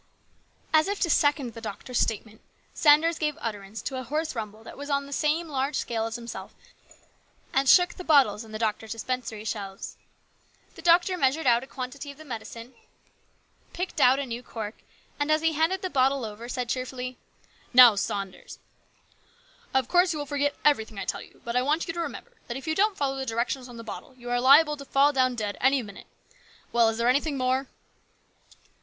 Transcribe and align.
As 0.73 0.87
if 0.87 0.99
to 1.01 1.11
second 1.11 1.53
the 1.53 1.61
doctor's 1.61 1.99
statement, 1.99 2.41
Sanders 2.73 3.19
gave 3.19 3.37
utterance 3.39 3.83
to 3.83 3.97
a 3.99 4.03
hoarse 4.03 4.33
rumble 4.33 4.63
that 4.63 4.75
was 4.75 4.89
on 4.89 5.05
the 5.05 5.13
same 5.13 5.47
large 5.47 5.75
scale 5.75 6.07
as 6.07 6.15
himself 6.15 6.55
and 7.53 7.69
shook 7.69 7.93
the 7.93 8.03
bottles 8.03 8.43
on 8.43 8.51
the 8.51 8.57
doctor's 8.57 8.93
dispensary 8.93 9.45
shelves. 9.45 9.97
The 10.73 10.81
doctor 10.81 11.19
measured 11.19 11.45
out 11.45 11.61
a 11.63 11.67
quantity 11.67 12.09
of 12.09 12.17
the 12.17 12.25
medicine, 12.25 12.73
picked 13.73 14.01
out 14.01 14.17
a 14.17 14.25
new 14.25 14.41
cork, 14.41 14.77
and 15.19 15.31
as 15.31 15.43
he 15.43 15.53
handed 15.53 15.83
the 15.83 15.89
bottle 15.91 16.25
over, 16.25 16.49
said 16.49 16.67
cheerfully:" 16.67 17.19
Now, 17.71 17.93
Sanders, 17.93 18.57
of 19.71 19.87
course 19.87 20.13
you 20.13 20.17
will 20.17 20.25
forget 20.25 20.55
everything 20.65 20.97
I 20.97 21.05
tell 21.05 21.21
you, 21.21 21.41
but 21.45 21.55
I 21.55 21.61
want 21.61 21.87
you 21.87 21.93
to 21.93 21.99
remember 21.99 22.37
that 22.47 22.57
if 22.57 22.65
you 22.65 22.73
don't 22.73 22.97
follow 22.97 23.17
the 23.17 23.25
directions 23.27 23.69
on 23.69 23.77
the 23.77 23.83
bottle, 23.83 24.15
you 24.15 24.31
are 24.31 24.41
liable 24.41 24.77
to 24.77 24.83
fall 24.85 25.13
down 25.13 25.35
dead 25.35 25.57
any 25.61 25.83
minute. 25.83 26.07
Well, 26.73 26.89
is 26.89 26.97
there 26.97 27.07
anything 27.07 27.37
more?" 27.37 27.67